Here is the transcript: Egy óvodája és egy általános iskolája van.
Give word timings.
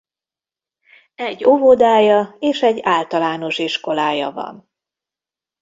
Egy 1.15 1.45
óvodája 1.45 2.35
és 2.39 2.61
egy 2.61 2.79
általános 2.83 3.57
iskolája 3.57 4.31
van. 4.31 4.69